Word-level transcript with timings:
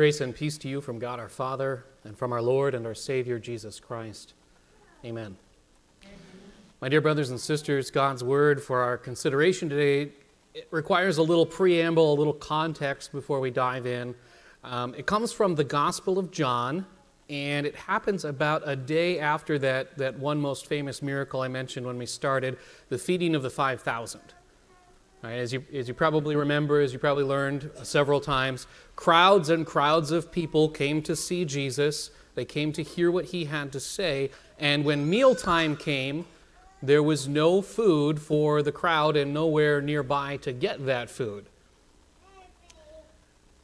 Grace 0.00 0.22
and 0.22 0.34
peace 0.34 0.56
to 0.56 0.66
you 0.66 0.80
from 0.80 0.98
God 0.98 1.20
our 1.20 1.28
Father 1.28 1.84
and 2.04 2.16
from 2.16 2.32
our 2.32 2.40
Lord 2.40 2.74
and 2.74 2.86
our 2.86 2.94
Savior 2.94 3.38
Jesus 3.38 3.78
Christ. 3.78 4.32
Amen. 5.04 5.36
My 6.80 6.88
dear 6.88 7.02
brothers 7.02 7.28
and 7.28 7.38
sisters, 7.38 7.90
God's 7.90 8.24
word 8.24 8.62
for 8.62 8.80
our 8.80 8.96
consideration 8.96 9.68
today 9.68 10.12
it 10.54 10.68
requires 10.70 11.18
a 11.18 11.22
little 11.22 11.44
preamble, 11.44 12.14
a 12.14 12.16
little 12.16 12.32
context 12.32 13.12
before 13.12 13.40
we 13.40 13.50
dive 13.50 13.84
in. 13.84 14.14
Um, 14.64 14.94
it 14.94 15.04
comes 15.04 15.34
from 15.34 15.54
the 15.54 15.64
Gospel 15.64 16.18
of 16.18 16.30
John, 16.30 16.86
and 17.28 17.66
it 17.66 17.76
happens 17.76 18.24
about 18.24 18.62
a 18.64 18.76
day 18.76 19.18
after 19.18 19.58
that, 19.58 19.98
that 19.98 20.18
one 20.18 20.40
most 20.40 20.64
famous 20.64 21.02
miracle 21.02 21.42
I 21.42 21.48
mentioned 21.48 21.84
when 21.84 21.98
we 21.98 22.06
started, 22.06 22.56
the 22.88 22.96
feeding 22.96 23.34
of 23.34 23.42
the 23.42 23.50
5,000. 23.50 24.22
Right, 25.22 25.34
as, 25.34 25.52
you, 25.52 25.62
as 25.74 25.86
you 25.86 25.92
probably 25.92 26.34
remember, 26.34 26.80
as 26.80 26.94
you 26.94 26.98
probably 26.98 27.24
learned 27.24 27.70
several 27.82 28.20
times, 28.20 28.66
crowds 28.96 29.50
and 29.50 29.66
crowds 29.66 30.10
of 30.12 30.32
people 30.32 30.70
came 30.70 31.02
to 31.02 31.14
see 31.14 31.44
Jesus. 31.44 32.10
They 32.34 32.46
came 32.46 32.72
to 32.72 32.82
hear 32.82 33.10
what 33.10 33.26
he 33.26 33.44
had 33.44 33.70
to 33.72 33.80
say. 33.80 34.30
And 34.58 34.82
when 34.82 35.10
mealtime 35.10 35.76
came, 35.76 36.24
there 36.82 37.02
was 37.02 37.28
no 37.28 37.60
food 37.60 38.20
for 38.20 38.62
the 38.62 38.72
crowd 38.72 39.14
and 39.14 39.34
nowhere 39.34 39.82
nearby 39.82 40.38
to 40.38 40.52
get 40.52 40.86
that 40.86 41.10
food. 41.10 41.44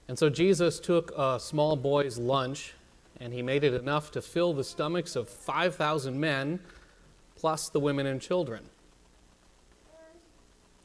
And 0.09 0.19
so 0.19 0.29
Jesus 0.29 0.79
took 0.79 1.11
a 1.17 1.41
small 1.41 1.75
boy's 1.75 2.19
lunch 2.19 2.75
and 3.19 3.33
he 3.33 3.41
made 3.41 3.65
it 3.65 3.73
enough 3.73 4.11
to 4.13 4.21
fill 4.21 4.53
the 4.53 4.63
stomachs 4.63 5.17
of 5.17 5.29
5,000 5.29 6.21
men, 6.21 6.61
plus 7.35 7.71
the 7.71 7.81
women 7.81 8.07
and 8.07 8.21
children. 8.21 8.63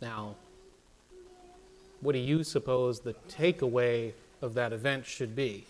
Now, 0.01 0.35
what 2.01 2.13
do 2.13 2.19
you 2.19 2.43
suppose 2.43 2.99
the 2.99 3.15
takeaway 3.29 4.13
of 4.41 4.53
that 4.55 4.73
event 4.73 5.05
should 5.05 5.35
be? 5.35 5.65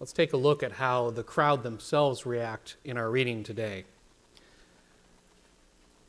Let's 0.00 0.12
take 0.12 0.32
a 0.32 0.36
look 0.38 0.62
at 0.62 0.72
how 0.72 1.10
the 1.10 1.22
crowd 1.22 1.62
themselves 1.62 2.26
react 2.26 2.76
in 2.84 2.98
our 2.98 3.10
reading 3.10 3.44
today. 3.44 3.84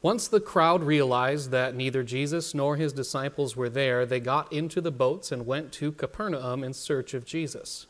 Once 0.01 0.27
the 0.27 0.41
crowd 0.41 0.83
realized 0.83 1.51
that 1.51 1.75
neither 1.75 2.03
Jesus 2.03 2.53
nor 2.53 2.75
his 2.75 2.91
disciples 2.91 3.55
were 3.55 3.69
there, 3.69 4.05
they 4.05 4.19
got 4.19 4.51
into 4.51 4.81
the 4.81 4.91
boats 4.91 5.31
and 5.31 5.45
went 5.45 5.71
to 5.73 5.91
Capernaum 5.91 6.63
in 6.63 6.73
search 6.73 7.13
of 7.13 7.23
Jesus. 7.23 7.85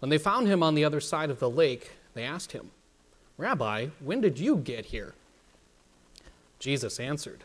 When 0.00 0.08
they 0.08 0.18
found 0.18 0.48
him 0.48 0.62
on 0.62 0.74
the 0.74 0.84
other 0.84 1.00
side 1.00 1.30
of 1.30 1.38
the 1.38 1.50
lake, 1.50 1.92
they 2.14 2.24
asked 2.24 2.52
him, 2.52 2.70
Rabbi, 3.36 3.88
when 4.00 4.20
did 4.20 4.38
you 4.38 4.56
get 4.56 4.86
here? 4.86 5.14
Jesus 6.58 6.98
answered, 6.98 7.44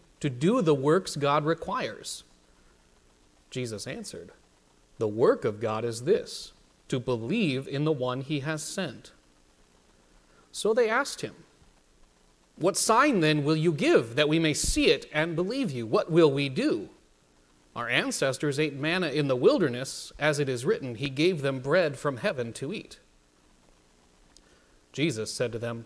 to 0.21 0.29
do 0.29 0.61
the 0.61 0.73
works 0.73 1.15
God 1.15 1.43
requires? 1.43 2.23
Jesus 3.49 3.85
answered, 3.85 4.31
The 4.97 5.07
work 5.07 5.43
of 5.43 5.59
God 5.59 5.83
is 5.83 6.03
this, 6.03 6.53
to 6.87 6.99
believe 6.99 7.67
in 7.67 7.83
the 7.83 7.91
one 7.91 8.21
he 8.21 8.39
has 8.39 8.63
sent. 8.63 9.11
So 10.53 10.73
they 10.73 10.89
asked 10.89 11.21
him, 11.21 11.35
what 12.61 12.77
sign 12.77 13.21
then 13.21 13.43
will 13.43 13.55
you 13.55 13.71
give 13.71 14.15
that 14.15 14.29
we 14.29 14.37
may 14.37 14.53
see 14.53 14.91
it 14.91 15.09
and 15.11 15.35
believe 15.35 15.71
you? 15.71 15.87
What 15.87 16.11
will 16.11 16.31
we 16.31 16.47
do? 16.47 16.89
Our 17.75 17.89
ancestors 17.89 18.59
ate 18.59 18.75
manna 18.75 19.07
in 19.07 19.27
the 19.27 19.35
wilderness, 19.35 20.13
as 20.19 20.37
it 20.37 20.47
is 20.47 20.63
written, 20.63 20.95
He 20.95 21.09
gave 21.09 21.41
them 21.41 21.59
bread 21.59 21.97
from 21.97 22.17
heaven 22.17 22.53
to 22.53 22.71
eat. 22.71 22.99
Jesus 24.91 25.33
said 25.33 25.51
to 25.53 25.59
them, 25.59 25.85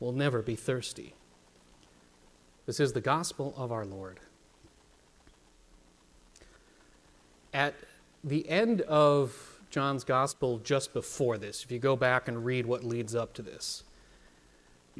will 0.00 0.12
never 0.12 0.42
be 0.42 0.56
thirsty. 0.56 1.14
This 2.66 2.80
is 2.80 2.92
the 2.92 3.00
gospel 3.00 3.54
of 3.56 3.72
our 3.72 3.86
Lord. 3.86 4.20
At 7.54 7.74
the 8.22 8.48
end 8.48 8.82
of 8.82 9.60
John's 9.70 10.04
gospel, 10.04 10.58
just 10.58 10.92
before 10.92 11.38
this, 11.38 11.64
if 11.64 11.72
you 11.72 11.78
go 11.78 11.96
back 11.96 12.28
and 12.28 12.44
read 12.44 12.66
what 12.66 12.84
leads 12.84 13.14
up 13.14 13.32
to 13.34 13.42
this, 13.42 13.84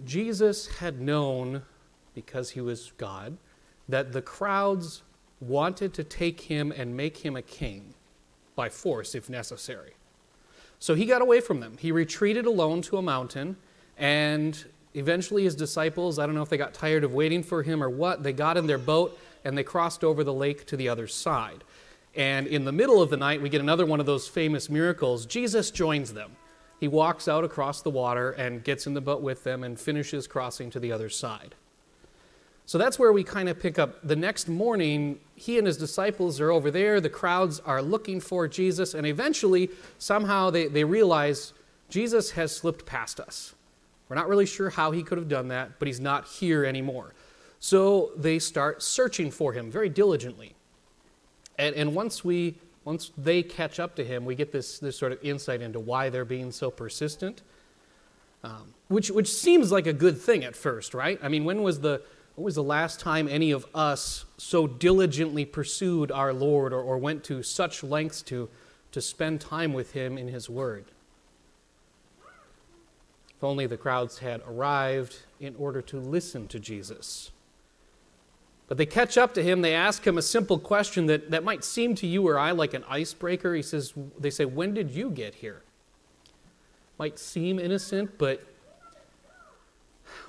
Jesus 0.05 0.67
had 0.79 1.01
known, 1.01 1.63
because 2.15 2.51
he 2.51 2.61
was 2.61 2.93
God, 2.97 3.37
that 3.89 4.13
the 4.13 4.23
crowds 4.23 5.03
wanted 5.41 5.93
to 5.95 6.05
take 6.05 6.43
him 6.43 6.73
and 6.75 6.97
make 6.97 7.19
him 7.19 7.37
a 7.37 7.43
king 7.43 7.95
by 8.57 8.69
force 8.69 9.15
if 9.15 9.29
necessary. 9.29 9.93
So 10.79 10.95
he 10.95 11.07
got 11.07 11.23
away 11.23 11.41
from 11.41 11.61
them. 11.61 11.77
He 11.79 11.93
retreated 11.93 12.47
alone 12.47 12.83
to 12.83 12.97
a 12.97 13.03
mountain, 13.03 13.57
and 13.97 14.65
eventually 14.94 15.44
his 15.44 15.54
disciples, 15.54 16.19
I 16.19 16.26
don't 16.26 16.34
know 16.34 16.43
if 16.43 16.49
they 16.49 16.56
got 16.56 16.75
tired 16.75 17.04
of 17.04 17.12
waiting 17.12 17.43
for 17.43 17.62
him 17.62 17.82
or 17.82 17.91
what, 17.91 18.22
they 18.22 18.32
got 18.32 18.56
in 18.56 18.66
their 18.66 18.78
boat 18.78 19.19
and 19.44 19.56
they 19.56 19.65
crossed 19.65 20.04
over 20.04 20.25
the 20.25 20.32
lake 20.32 20.66
to 20.66 20.76
the 20.76 20.88
other 20.88 21.06
side. 21.06 21.65
And 22.15 22.47
in 22.47 22.65
the 22.65 22.72
middle 22.72 23.00
of 23.00 23.10
the 23.10 23.16
night, 23.16 23.41
we 23.41 23.49
get 23.49 23.60
another 23.60 23.87
one 23.87 24.00
of 24.00 24.06
those 24.06 24.26
famous 24.26 24.69
miracles. 24.69 25.26
Jesus 25.26 25.71
joins 25.71 26.12
them 26.12 26.37
he 26.78 26.88
walks 26.88 27.26
out 27.26 27.44
across 27.44 27.82
the 27.82 27.91
water 27.91 28.31
and 28.32 28.62
gets 28.62 28.87
in 28.87 28.94
the 28.94 29.00
boat 29.00 29.21
with 29.21 29.44
them 29.44 29.65
and 29.65 29.78
finishes 29.78 30.26
crossing 30.26 30.71
to 30.71 30.81
the 30.81 30.93
other 30.93 31.09
side. 31.09 31.55
So 32.66 32.78
that's 32.78 32.99
where 32.99 33.12
we 33.12 33.25
kind 33.25 33.49
of 33.49 33.59
pick 33.59 33.78
up. 33.78 34.06
The 34.06 34.15
next 34.15 34.47
morning, 34.47 35.19
he 35.34 35.59
and 35.59 35.66
his 35.66 35.78
disciples 35.78 36.38
are 36.38 36.50
over 36.50 36.70
there. 36.70 37.00
The 37.00 37.09
crowds 37.09 37.60
are 37.60 37.81
looking 37.81 38.20
for 38.20 38.47
Jesus, 38.47 38.93
and 38.93 39.06
eventually, 39.06 39.70
somehow, 39.97 40.50
they, 40.50 40.66
they 40.69 40.84
realize 40.84 41.55
Jesus 41.88 42.32
has 42.32 42.55
slipped 42.55 42.84
past 42.84 43.20
us. 43.20 43.55
We're 44.09 44.17
not 44.17 44.29
really 44.29 44.47
sure 44.47 44.71
how 44.71 44.91
he 44.91 45.03
could 45.03 45.19
have 45.19 45.29
done 45.29 45.49
that, 45.49 45.79
but 45.79 45.87
he's 45.87 46.01
not 46.01 46.27
here 46.27 46.65
anymore. 46.65 47.15
So 47.61 48.13
they 48.17 48.39
start 48.39 48.83
searching 48.83 49.31
for 49.31 49.53
him 49.53 49.71
very 49.71 49.89
diligently. 49.89 50.55
And, 51.59 51.75
and 51.75 51.95
once 51.95 52.25
we 52.25 52.59
once 52.89 53.13
they 53.19 53.43
catch 53.43 53.79
up 53.79 53.97
to 53.97 54.03
him, 54.03 54.25
we 54.25 54.35
get 54.35 54.51
this, 54.51 54.79
this 54.79 54.97
sort 54.97 55.13
of 55.13 55.19
insight 55.23 55.61
into 55.61 55.79
why 55.79 56.09
they're 56.09 56.25
being 56.25 56.51
so 56.51 56.71
persistent, 56.71 57.43
um, 58.43 58.73
which, 58.87 59.11
which 59.11 59.31
seems 59.31 59.71
like 59.71 59.87
a 59.87 59.93
good 59.93 60.19
thing 60.19 60.43
at 60.43 60.57
first, 60.57 60.95
right? 60.95 61.21
I 61.23 61.29
mean, 61.29 61.45
when 61.45 61.63
was 61.63 61.81
the, 61.81 62.01
when 62.35 62.47
was 62.47 62.55
the 62.55 62.63
last 62.63 62.99
time 62.99 63.29
any 63.29 63.51
of 63.51 63.67
us 63.75 64.25
so 64.39 64.67
diligently 64.67 65.45
pursued 65.45 66.11
our 66.11 66.33
Lord 66.33 66.73
or, 66.73 66.81
or 66.81 66.97
went 66.97 67.25
to 67.25 67.43
such 67.43 67.83
lengths 67.83 68.23
to, 68.23 68.49
to 68.93 69.03
spend 69.03 69.43
time 69.43 69.75
with 69.75 69.93
him 69.93 70.17
in 70.17 70.29
his 70.29 70.49
word? 70.49 70.87
If 73.38 73.44
only 73.44 73.67
the 73.67 73.76
crowds 73.76 74.19
had 74.19 74.43
arrived 74.49 75.19
in 75.38 75.55
order 75.56 75.81
to 75.82 76.00
listen 76.00 76.49
to 76.49 76.58
Jesus. 76.58 77.31
But 78.67 78.79
they 78.79 78.85
catch 78.85 79.17
up 79.17 79.32
to 79.35 79.43
him. 79.44 79.62
They 79.62 79.75
ask 79.75 80.05
him 80.05 80.19
a 80.19 80.23
simple 80.23 80.58
question 80.58 81.06
that, 81.06 81.31
that 81.31 81.44
might 81.44 81.62
seem 81.62 81.94
to 81.96 82.06
you 82.06 82.26
or 82.26 82.37
I 82.37 82.50
like 82.50 82.75
an 82.75 82.82
icebreaker. 82.88 83.55
He 83.55 83.62
says, 83.62 83.94
They 84.19 84.31
say, 84.31 84.44
When 84.44 84.75
did 84.75 84.90
you 84.90 85.08
get 85.08 85.37
here? 85.37 85.62
Might 86.99 87.17
seem 87.19 87.61
innocent, 87.61 88.19
but 88.19 88.44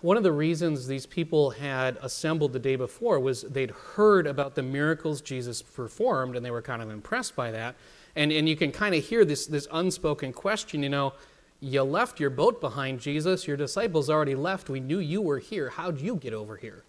one 0.01 0.15
of 0.15 0.21
the 0.21 0.31
reasons 0.31 0.85
these 0.85 1.07
people 1.07 1.49
had 1.49 1.97
assembled 2.01 2.53
the 2.53 2.59
day 2.59 2.75
before 2.75 3.19
was 3.19 3.41
they'd 3.41 3.71
heard 3.71 4.27
about 4.27 4.53
the 4.53 4.61
miracles 4.61 5.19
Jesus 5.19 5.63
performed 5.63 6.35
and 6.35 6.45
they 6.45 6.51
were 6.51 6.61
kind 6.61 6.83
of 6.83 6.91
impressed 6.91 7.35
by 7.35 7.49
that. 7.51 7.75
And, 8.15 8.31
and 8.31 8.47
you 8.47 8.55
can 8.55 8.71
kind 8.71 8.93
of 8.93 9.03
hear 9.03 9.25
this, 9.25 9.47
this 9.47 9.67
unspoken 9.71 10.31
question 10.31 10.83
you 10.83 10.89
know, 10.89 11.13
you 11.61 11.83
left 11.83 12.19
your 12.19 12.29
boat 12.29 12.61
behind, 12.61 12.99
Jesus. 12.99 13.47
Your 13.47 13.57
disciples 13.57 14.09
already 14.09 14.35
left. 14.35 14.69
We 14.69 14.79
knew 14.79 14.99
you 14.99 15.21
were 15.21 15.39
here. 15.39 15.69
How'd 15.69 15.99
you 15.99 16.15
get 16.15 16.33
over 16.33 16.55
here? 16.55 16.83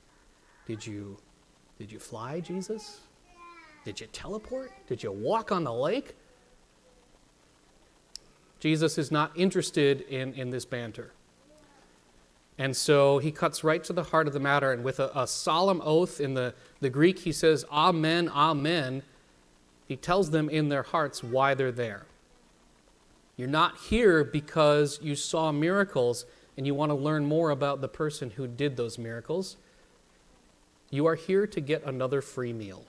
Did 0.66 0.86
you 0.86 1.18
did 1.78 1.90
you 1.90 1.98
fly, 1.98 2.40
Jesus? 2.40 3.00
Did 3.84 4.00
you 4.00 4.06
teleport? 4.08 4.70
Did 4.86 5.02
you 5.02 5.10
walk 5.10 5.50
on 5.50 5.64
the 5.64 5.72
lake? 5.72 6.14
Jesus 8.60 8.98
is 8.98 9.10
not 9.10 9.32
interested 9.34 10.02
in, 10.02 10.34
in 10.34 10.50
this 10.50 10.66
banter. 10.66 11.12
And 12.58 12.76
so 12.76 13.16
he 13.18 13.32
cuts 13.32 13.64
right 13.64 13.82
to 13.84 13.94
the 13.94 14.02
heart 14.02 14.26
of 14.26 14.34
the 14.34 14.40
matter, 14.40 14.70
and 14.70 14.84
with 14.84 15.00
a, 15.00 15.10
a 15.18 15.26
solemn 15.26 15.80
oath 15.82 16.20
in 16.20 16.34
the, 16.34 16.52
the 16.80 16.90
Greek, 16.90 17.20
he 17.20 17.32
says, 17.32 17.64
Amen, 17.72 18.28
Amen. 18.28 19.02
He 19.88 19.96
tells 19.96 20.30
them 20.30 20.50
in 20.50 20.68
their 20.68 20.82
hearts 20.82 21.24
why 21.24 21.54
they're 21.54 21.72
there. 21.72 22.04
You're 23.40 23.48
not 23.48 23.78
here 23.78 24.22
because 24.22 24.98
you 25.00 25.16
saw 25.16 25.50
miracles 25.50 26.26
and 26.58 26.66
you 26.66 26.74
want 26.74 26.90
to 26.90 26.94
learn 26.94 27.24
more 27.24 27.48
about 27.48 27.80
the 27.80 27.88
person 27.88 28.32
who 28.32 28.46
did 28.46 28.76
those 28.76 28.98
miracles. 28.98 29.56
You 30.90 31.06
are 31.06 31.14
here 31.14 31.46
to 31.46 31.58
get 31.58 31.82
another 31.84 32.20
free 32.20 32.52
meal. 32.52 32.84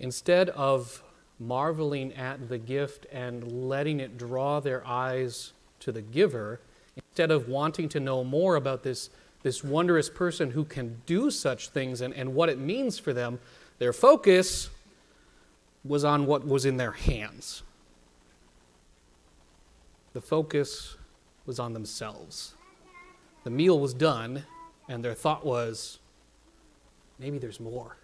Instead 0.00 0.48
of 0.48 1.02
marveling 1.38 2.14
at 2.14 2.48
the 2.48 2.56
gift 2.56 3.04
and 3.12 3.68
letting 3.68 4.00
it 4.00 4.16
draw 4.16 4.58
their 4.58 4.82
eyes 4.86 5.52
to 5.80 5.92
the 5.92 6.00
giver, 6.00 6.58
instead 6.96 7.30
of 7.30 7.48
wanting 7.48 7.90
to 7.90 8.00
know 8.00 8.24
more 8.24 8.56
about 8.56 8.82
this, 8.82 9.10
this 9.42 9.62
wondrous 9.62 10.08
person 10.08 10.52
who 10.52 10.64
can 10.64 11.02
do 11.04 11.30
such 11.30 11.68
things 11.68 12.00
and, 12.00 12.14
and 12.14 12.34
what 12.34 12.48
it 12.48 12.58
means 12.58 12.98
for 12.98 13.12
them, 13.12 13.40
their 13.78 13.92
focus 13.92 14.70
was 15.84 16.04
on 16.04 16.26
what 16.26 16.46
was 16.46 16.64
in 16.64 16.76
their 16.76 16.92
hands. 16.92 17.62
The 20.12 20.20
focus 20.20 20.96
was 21.46 21.58
on 21.58 21.72
themselves. 21.72 22.54
The 23.44 23.50
meal 23.50 23.80
was 23.80 23.94
done, 23.94 24.44
and 24.88 25.04
their 25.04 25.14
thought 25.14 25.44
was 25.44 25.98
maybe 27.18 27.38
there's 27.38 27.60
more. 27.60 27.96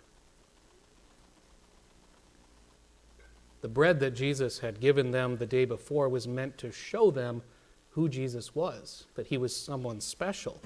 The 3.61 3.69
bread 3.69 4.01
that 4.01 4.13
Jesus 4.13 4.61
had 4.61 4.81
given 4.81 5.11
them 5.11 5.37
the 5.37 5.47
day 5.47 5.65
before 5.65 6.09
was 6.09 6.29
meant 6.29 6.59
to 6.59 6.71
show 6.71 7.11
them 7.11 7.43
who 7.91 8.09
Jesus 8.09 8.55
was, 8.55 9.07
that 9.17 9.27
he 9.27 9.37
was 9.37 9.55
someone 9.55 10.01
special. 10.01 10.61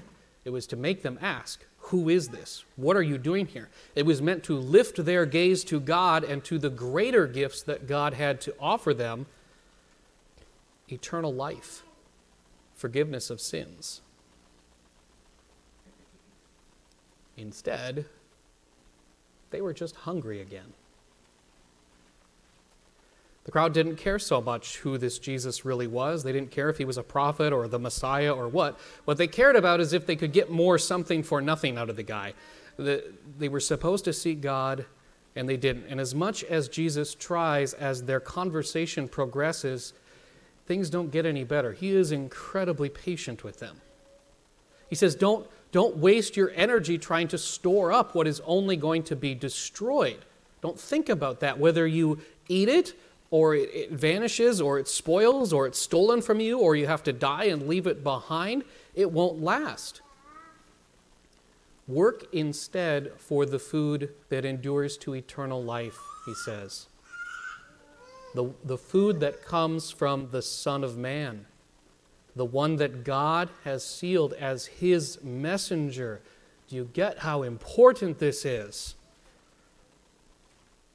It 0.45 0.51
was 0.51 0.67
to 0.67 0.75
make 0.75 1.01
them 1.01 1.17
ask, 1.21 1.65
Who 1.87 2.09
is 2.09 2.29
this? 2.29 2.63
What 2.75 2.95
are 2.95 3.01
you 3.01 3.17
doing 3.17 3.45
here? 3.45 3.69
It 3.95 4.05
was 4.05 4.21
meant 4.21 4.43
to 4.45 4.57
lift 4.57 5.03
their 5.03 5.25
gaze 5.25 5.63
to 5.65 5.79
God 5.79 6.23
and 6.23 6.43
to 6.45 6.57
the 6.57 6.69
greater 6.69 7.27
gifts 7.27 7.61
that 7.63 7.87
God 7.87 8.13
had 8.13 8.39
to 8.41 8.55
offer 8.59 8.93
them 8.93 9.25
eternal 10.89 11.33
life, 11.33 11.83
forgiveness 12.73 13.29
of 13.29 13.41
sins. 13.41 14.01
Instead, 17.35 18.05
they 19.51 19.61
were 19.61 19.73
just 19.73 19.95
hungry 19.97 20.39
again. 20.39 20.73
The 23.43 23.51
crowd 23.51 23.73
didn't 23.73 23.97
care 23.97 24.19
so 24.19 24.39
much 24.39 24.77
who 24.77 24.97
this 24.97 25.19
Jesus 25.19 25.65
really 25.65 25.87
was. 25.87 26.23
They 26.23 26.31
didn't 26.31 26.51
care 26.51 26.69
if 26.69 26.77
he 26.77 26.85
was 26.85 26.97
a 26.97 27.03
prophet 27.03 27.51
or 27.51 27.67
the 27.67 27.79
Messiah 27.79 28.33
or 28.33 28.47
what. 28.47 28.79
What 29.03 29.17
they 29.17 29.27
cared 29.27 29.55
about 29.55 29.81
is 29.81 29.91
if 29.91 30.05
they 30.05 30.15
could 30.15 30.31
get 30.31 30.49
more 30.49 30.77
something 30.77 31.23
for 31.23 31.41
nothing 31.41 31.77
out 31.77 31.89
of 31.89 31.95
the 31.97 32.03
guy. 32.03 32.33
they 32.77 33.49
were 33.49 33.59
supposed 33.59 34.05
to 34.05 34.13
seek 34.13 34.41
God, 34.41 34.85
and 35.35 35.47
they 35.49 35.57
didn't. 35.57 35.85
And 35.89 35.99
as 35.99 36.15
much 36.15 36.43
as 36.45 36.69
Jesus 36.69 37.15
tries, 37.15 37.73
as 37.73 38.03
their 38.03 38.19
conversation 38.19 39.07
progresses, 39.07 39.93
things 40.65 40.89
don't 40.89 41.11
get 41.11 41.25
any 41.25 41.43
better. 41.43 41.73
He 41.73 41.95
is 41.95 42.11
incredibly 42.11 42.89
patient 42.89 43.43
with 43.43 43.59
them. 43.59 43.81
He 44.89 44.95
says, 44.95 45.15
Don't, 45.15 45.47
don't 45.71 45.97
waste 45.97 46.37
your 46.37 46.51
energy 46.55 46.97
trying 46.97 47.27
to 47.29 47.37
store 47.37 47.91
up 47.91 48.15
what 48.15 48.27
is 48.27 48.41
only 48.45 48.77
going 48.77 49.03
to 49.03 49.15
be 49.15 49.35
destroyed. 49.35 50.23
Don't 50.61 50.79
think 50.79 51.09
about 51.09 51.41
that, 51.41 51.59
whether 51.59 51.85
you 51.85 52.19
eat 52.47 52.69
it 52.69 52.93
or 53.33 53.55
it, 53.55 53.71
it, 53.73 53.91
vanishes, 53.91 54.61
or 54.61 54.77
it 54.77 54.87
spoils, 54.87 55.51
or 55.51 55.65
it's 55.65 55.79
stolen 55.79 56.21
from 56.21 56.39
you, 56.39 56.59
or 56.59 56.75
you 56.75 56.85
have 56.85 57.01
to 57.01 57.11
die 57.11 57.45
and 57.45 57.67
leave 57.67 57.87
it 57.87 58.03
behind, 58.03 58.63
it 58.93 59.11
won't 59.11 59.41
last. 59.41 60.01
Work 61.87 62.25
instead 62.31 63.11
for 63.17 63.47
the 63.47 63.57
food 63.57 64.13
that 64.29 64.45
endures 64.45 64.97
to 64.97 65.15
eternal 65.15 65.63
life, 65.63 65.97
he 66.27 66.35
says. 66.35 66.85
The, 68.35 68.51
the 68.63 68.77
food 68.77 69.19
that 69.21 69.43
comes 69.43 69.89
from 69.89 70.29
the 70.29 70.43
Son 70.43 70.83
of 70.83 70.95
Man, 70.95 71.47
the 72.35 72.45
one 72.45 72.75
that 72.75 73.03
God 73.03 73.49
has 73.63 73.83
sealed 73.83 74.33
as 74.33 74.67
his 74.67 75.23
messenger. 75.23 76.21
Do 76.67 76.75
you 76.75 76.87
get 76.93 77.17
how 77.17 77.41
important 77.41 78.19
this 78.19 78.45
is? 78.45 78.93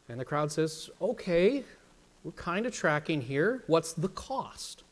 And 0.08 0.20
the 0.20 0.24
crowd 0.24 0.52
says, 0.52 0.88
okay, 1.02 1.64
we're 2.28 2.32
kind 2.32 2.66
of 2.66 2.74
tracking 2.74 3.22
here. 3.22 3.64
What's 3.68 3.94
the 3.94 4.10
cost? 4.10 4.82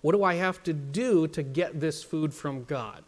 What 0.00 0.16
do 0.16 0.24
I 0.24 0.34
have 0.34 0.64
to 0.64 0.72
do 0.72 1.28
to 1.28 1.44
get 1.44 1.78
this 1.78 2.02
food 2.02 2.34
from 2.34 2.64
God? 2.64 3.04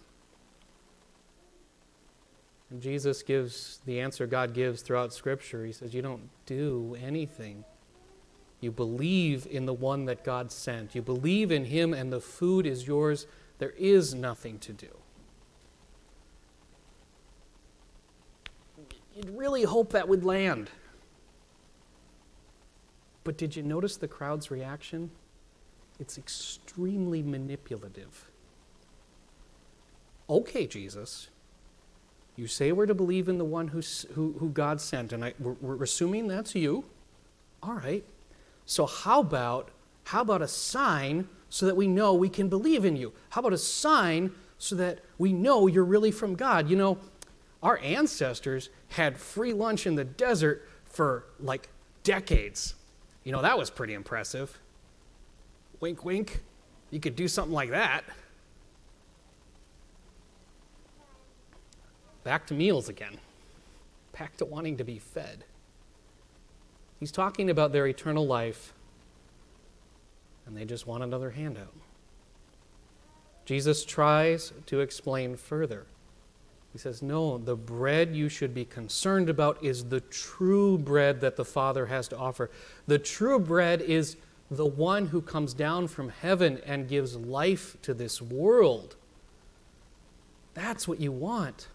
And 2.71 2.81
Jesus 2.81 3.25
gives 3.25 3.81
the 3.85 3.99
answer 3.99 4.29
God 4.29 4.55
gives 4.55 4.81
throughout 4.81 5.13
Scripture. 5.13 5.65
He 5.65 5.73
says, 5.73 5.93
You 5.93 6.03
don't 6.03 6.31
do 6.47 6.97
anything. 7.03 7.65
You 8.61 8.71
believe 8.71 9.49
in 9.51 9.67
the 9.67 9.75
one 9.75 10.05
that 10.05 10.23
God 10.23 10.53
sent. 10.53 10.95
You 10.95 11.03
believe 11.03 11.51
in 11.51 11.65
Him, 11.65 11.93
and 11.93 12.13
the 12.13 12.21
food 12.21 12.65
is 12.65 12.87
yours. 12.87 13.27
There 13.59 13.75
is 13.77 14.15
nothing 14.15 14.61
to 14.61 14.73
do. 14.73 14.97
You'd 19.17 19.37
really 19.37 19.65
hope 19.65 19.91
that 19.95 20.07
would 20.07 20.25
land. 20.25 20.71
But 23.27 23.37
did 23.37 23.57
you 23.57 23.65
notice 23.65 23.97
the 23.97 24.07
crowd's 24.07 24.53
reaction? 24.53 25.11
It's 25.99 26.17
extremely 26.17 27.25
manipulative. 27.25 28.31
Okay, 30.31 30.65
Jesus, 30.69 31.27
you 32.37 32.47
say 32.47 32.71
we're 32.71 32.87
to 32.87 32.95
believe 32.95 33.29
in 33.29 33.39
the 33.39 33.45
one 33.45 33.67
who, 33.67 33.81
who, 34.15 34.37
who 34.39 34.51
God 34.51 34.81
sent, 34.81 35.13
and 35.13 35.25
I, 35.25 35.35
we're, 35.41 35.55
we're 35.55 35.83
assuming 35.83 36.29
that's 36.29 36.55
you. 36.55 36.85
All 37.65 37.75
right. 37.75 38.05
So 38.65 38.87
how 38.87 39.21
about 39.23 39.71
how 40.05 40.21
about 40.21 40.41
a 40.41 40.47
sign 40.47 41.27
so 41.49 41.67
that 41.67 41.77
we 41.77 41.89
know 41.89 42.15
we 42.15 42.29
can 42.29 42.49
believe 42.49 42.85
in 42.85 42.95
you? 42.95 43.13
How 43.31 43.41
about 43.41 43.53
a 43.53 43.59
sign 43.59 44.31
so 44.57 44.77
that 44.77 45.01
we 45.19 45.33
know 45.33 45.67
you're 45.67 45.85
really 45.85 46.13
from 46.13 46.37
God? 46.37 46.71
You 46.71 46.77
know, 46.77 46.99
our 47.61 47.79
ancestors 47.79 48.71
had 48.91 49.19
free 49.19 49.53
lunch 49.53 49.85
in 49.85 49.97
the 49.97 50.05
desert 50.05 50.69
for 50.85 51.25
like 51.41 51.69
decades. 52.05 52.77
You 53.27 53.33
know, 53.33 53.43
that 53.43 53.59
was 53.59 53.71
pretty 53.71 53.93
impressive. 53.93 54.57
Wink, 55.81 56.05
wink. 56.05 56.43
You 56.93 57.01
could 57.01 57.17
do 57.17 57.27
something 57.27 57.53
like 57.53 57.71
that. 57.71 58.05
Back 62.23 62.47
to 62.47 62.55
meals 62.55 62.89
again. 62.89 63.19
Back 64.17 64.37
to 64.37 64.45
wanting 64.45 64.77
to 64.77 64.85
be 64.85 65.01
fed. 65.01 65.45
He's 67.01 67.11
talking 67.11 67.51
about 67.51 67.73
their 67.73 67.89
eternal 67.89 68.25
life, 68.25 68.73
and 70.47 70.57
they 70.57 70.65
just 70.65 70.87
want 70.87 71.03
another 71.03 71.31
handout. 71.31 71.75
Jesus 73.45 73.85
tries 73.85 74.53
to 74.67 74.79
explain 74.79 75.35
further. 75.35 75.87
He 76.77 76.81
says, 76.81 77.01
No, 77.01 77.39
the 77.39 77.57
bread 77.57 78.15
you 78.15 78.29
should 78.29 78.53
be 78.53 78.67
concerned 78.67 79.31
about 79.31 79.65
is 79.65 79.85
the 79.85 80.03
true 80.03 80.77
bread 80.77 81.23
that 81.23 81.37
the 81.37 81.45
Father 81.45 81.87
has 81.87 82.07
to 82.09 82.19
offer. 82.19 82.51
The 82.87 82.99
true 82.99 83.39
bread 83.39 83.81
is 83.81 84.19
the 84.51 84.67
one 84.67 85.07
who 85.07 85.23
comes 85.23 85.55
down 85.55 85.89
from 85.89 86.11
heaven 86.11 86.61
and 86.67 86.87
gives 86.87 87.17
life 87.17 87.79
to 87.81 87.95
this 87.95 88.21
world. 88.21 88.95
That's 90.53 90.87
what 90.87 91.01
you 91.01 91.13
want. 91.13 91.69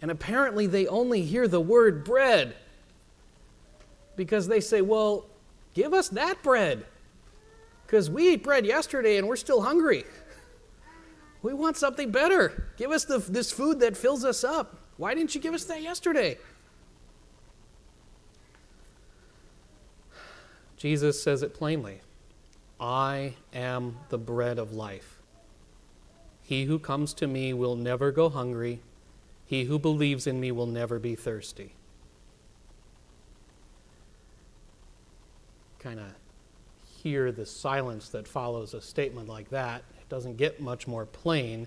And 0.00 0.12
apparently, 0.12 0.68
they 0.68 0.86
only 0.86 1.22
hear 1.22 1.48
the 1.48 1.60
word 1.60 2.04
bread 2.04 2.54
because 4.14 4.46
they 4.46 4.60
say, 4.60 4.80
Well, 4.80 5.26
give 5.74 5.92
us 5.92 6.08
that 6.10 6.40
bread. 6.44 6.86
Because 7.84 8.08
we 8.08 8.34
ate 8.34 8.44
bread 8.44 8.64
yesterday 8.64 9.16
and 9.16 9.26
we're 9.26 9.34
still 9.34 9.62
hungry. 9.62 10.04
We 11.42 11.54
want 11.54 11.76
something 11.76 12.10
better. 12.10 12.72
Give 12.76 12.90
us 12.90 13.04
the, 13.04 13.18
this 13.18 13.50
food 13.50 13.80
that 13.80 13.96
fills 13.96 14.24
us 14.24 14.44
up. 14.44 14.76
Why 14.96 15.14
didn't 15.14 15.34
you 15.34 15.40
give 15.40 15.54
us 15.54 15.64
that 15.64 15.82
yesterday? 15.82 16.38
Jesus 20.76 21.22
says 21.22 21.42
it 21.42 21.54
plainly 21.54 22.00
I 22.78 23.34
am 23.54 23.96
the 24.08 24.18
bread 24.18 24.58
of 24.58 24.72
life. 24.72 25.20
He 26.42 26.64
who 26.64 26.78
comes 26.78 27.14
to 27.14 27.26
me 27.26 27.52
will 27.52 27.76
never 27.76 28.10
go 28.10 28.28
hungry. 28.28 28.80
He 29.46 29.64
who 29.64 29.78
believes 29.78 30.26
in 30.26 30.40
me 30.40 30.50
will 30.52 30.66
never 30.66 30.98
be 30.98 31.14
thirsty. 31.14 31.74
Kind 35.78 36.00
of 36.00 36.06
hear 37.02 37.32
the 37.32 37.46
silence 37.46 38.08
that 38.10 38.28
follows 38.28 38.74
a 38.74 38.80
statement 38.80 39.28
like 39.28 39.48
that 39.50 39.82
doesn't 40.10 40.36
get 40.36 40.60
much 40.60 40.86
more 40.86 41.06
plain. 41.06 41.66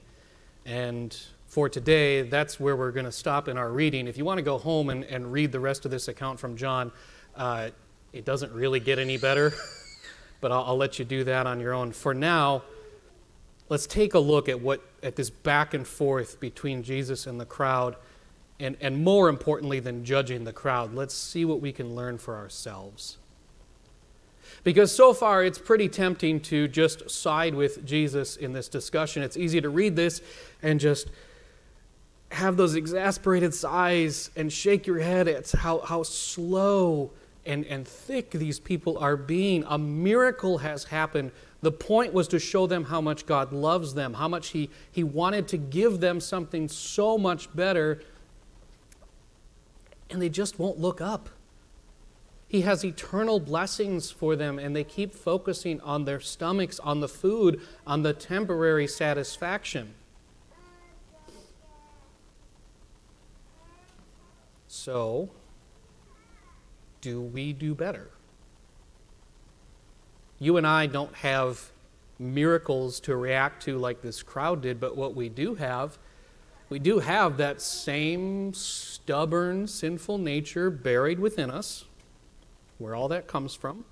And 0.65 1.17
for 1.47 1.69
today, 1.69 2.21
that's 2.23 2.59
where 2.59 2.75
we're 2.75 2.91
going 2.91 3.05
to 3.05 3.11
stop 3.11 3.47
in 3.47 3.57
our 3.57 3.71
reading. 3.71 4.07
If 4.07 4.17
you 4.17 4.25
want 4.25 4.37
to 4.37 4.43
go 4.43 4.57
home 4.57 4.89
and, 4.89 5.03
and 5.05 5.31
read 5.31 5.51
the 5.51 5.59
rest 5.59 5.85
of 5.85 5.91
this 5.91 6.07
account 6.09 6.39
from 6.39 6.55
John, 6.55 6.91
uh, 7.35 7.69
it 8.11 8.25
doesn't 8.25 8.51
really 8.51 8.79
get 8.79 8.99
any 8.99 9.17
better, 9.17 9.53
but 10.41 10.51
I'll, 10.51 10.63
I'll 10.65 10.77
let 10.77 10.99
you 10.99 11.05
do 11.05 11.23
that 11.23 11.47
on 11.47 11.59
your 11.59 11.73
own. 11.73 11.91
For 11.91 12.13
now, 12.13 12.63
let's 13.69 13.87
take 13.87 14.13
a 14.13 14.19
look 14.19 14.49
at 14.49 14.61
what 14.61 14.81
at 15.01 15.15
this 15.15 15.29
back 15.29 15.73
and 15.73 15.87
forth 15.87 16.39
between 16.39 16.83
Jesus 16.83 17.27
and 17.27 17.39
the 17.39 17.45
crowd, 17.45 17.95
and, 18.59 18.77
and 18.81 19.03
more 19.03 19.29
importantly 19.29 19.79
than 19.79 20.05
judging 20.05 20.43
the 20.43 20.53
crowd, 20.53 20.93
let's 20.93 21.13
see 21.13 21.45
what 21.45 21.61
we 21.61 21.71
can 21.71 21.95
learn 21.95 22.17
for 22.17 22.35
ourselves. 22.35 23.17
Because 24.63 24.95
so 24.95 25.13
far 25.13 25.43
it's 25.43 25.59
pretty 25.59 25.89
tempting 25.89 26.39
to 26.41 26.67
just 26.67 27.09
side 27.09 27.53
with 27.53 27.85
Jesus 27.85 28.37
in 28.37 28.53
this 28.53 28.69
discussion. 28.69 29.21
It's 29.21 29.37
easy 29.37 29.59
to 29.61 29.69
read 29.69 29.95
this 29.95 30.21
and 30.61 30.79
just 30.79 31.09
have 32.31 32.57
those 32.57 32.75
exasperated 32.75 33.53
sighs 33.53 34.31
and 34.35 34.51
shake 34.51 34.87
your 34.87 34.99
head 34.99 35.27
at 35.27 35.51
how, 35.51 35.79
how 35.79 36.03
slow 36.03 37.11
and, 37.45 37.65
and 37.65 37.87
thick 37.87 38.31
these 38.31 38.59
people 38.59 38.97
are 38.97 39.17
being. 39.17 39.63
A 39.67 39.77
miracle 39.77 40.59
has 40.59 40.85
happened. 40.85 41.31
The 41.61 41.71
point 41.71 42.13
was 42.13 42.27
to 42.29 42.39
show 42.39 42.67
them 42.67 42.85
how 42.85 43.01
much 43.01 43.25
God 43.25 43.53
loves 43.53 43.93
them, 43.93 44.13
how 44.13 44.27
much 44.27 44.49
He, 44.49 44.69
he 44.91 45.03
wanted 45.03 45.47
to 45.49 45.57
give 45.57 45.99
them 45.99 46.19
something 46.19 46.67
so 46.67 47.17
much 47.17 47.53
better, 47.55 48.01
and 50.09 50.21
they 50.21 50.29
just 50.29 50.59
won't 50.59 50.79
look 50.79 51.01
up. 51.01 51.29
He 52.53 52.61
has 52.61 52.85
eternal 52.85 53.39
blessings 53.39 54.11
for 54.11 54.35
them, 54.35 54.59
and 54.59 54.75
they 54.75 54.83
keep 54.83 55.15
focusing 55.15 55.81
on 55.81 56.05
their 56.05 56.19
stomachs, 56.19 56.77
on 56.77 56.99
the 56.99 57.07
food, 57.07 57.59
on 57.87 58.03
the 58.03 58.13
temporary 58.13 58.85
satisfaction. 58.85 59.95
So, 64.67 65.31
do 67.01 67.23
we 67.23 67.53
do 67.53 67.73
better? 67.73 68.11
You 70.37 70.57
and 70.57 70.67
I 70.67 70.85
don't 70.85 71.15
have 71.15 71.71
miracles 72.19 72.99
to 72.99 73.15
react 73.15 73.63
to 73.63 73.79
like 73.79 74.03
this 74.03 74.21
crowd 74.21 74.61
did, 74.61 74.79
but 74.79 74.95
what 74.95 75.15
we 75.15 75.27
do 75.27 75.55
have, 75.55 75.97
we 76.69 76.77
do 76.77 76.99
have 76.99 77.37
that 77.37 77.63
same 77.63 78.53
stubborn, 78.53 79.65
sinful 79.65 80.19
nature 80.19 80.69
buried 80.69 81.19
within 81.19 81.49
us 81.49 81.85
where 82.77 82.95
all 82.95 83.07
that 83.07 83.27
comes 83.27 83.55
from. 83.55 83.85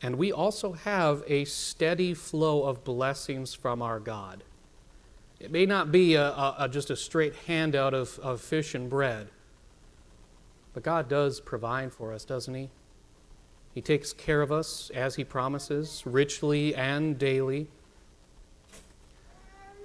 And 0.00 0.16
we 0.16 0.30
also 0.30 0.72
have 0.72 1.24
a 1.26 1.44
steady 1.44 2.14
flow 2.14 2.64
of 2.64 2.84
blessings 2.84 3.54
from 3.54 3.82
our 3.82 3.98
God. 3.98 4.44
It 5.40 5.50
may 5.50 5.66
not 5.66 5.90
be 5.90 6.14
a, 6.14 6.28
a, 6.28 6.56
a, 6.60 6.68
just 6.68 6.90
a 6.90 6.96
straight 6.96 7.34
handout 7.46 7.94
of, 7.94 8.18
of 8.20 8.40
fish 8.40 8.74
and 8.74 8.88
bread, 8.88 9.28
but 10.74 10.82
God 10.82 11.08
does 11.08 11.40
provide 11.40 11.92
for 11.92 12.12
us, 12.12 12.24
doesn't 12.24 12.54
He? 12.54 12.70
He 13.72 13.80
takes 13.80 14.12
care 14.12 14.42
of 14.42 14.50
us 14.50 14.90
as 14.94 15.14
He 15.16 15.24
promises, 15.24 16.02
richly 16.04 16.74
and 16.74 17.18
daily. 17.18 17.68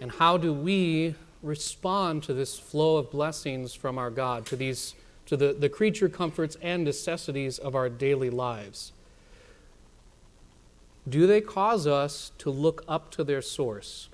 And 0.01 0.11
how 0.11 0.37
do 0.37 0.53
we 0.53 1.15
respond 1.43 2.23
to 2.23 2.33
this 2.33 2.57
flow 2.57 2.97
of 2.97 3.11
blessings 3.11 3.73
from 3.73 3.97
our 3.97 4.09
God, 4.09 4.45
to 4.47 4.55
these 4.55 4.95
to 5.33 5.47
the, 5.47 5.53
the 5.53 5.69
creature 5.69 6.09
comforts 6.09 6.57
and 6.61 6.83
necessities 6.83 7.57
of 7.57 7.73
our 7.73 7.89
daily 7.89 8.29
lives? 8.29 8.93
Do 11.09 11.25
they 11.25 11.41
cause 11.41 11.87
us 11.87 12.31
to 12.37 12.51
look 12.51 12.83
up 12.87 13.09
to 13.11 13.23
their 13.23 13.41
source, 13.41 14.09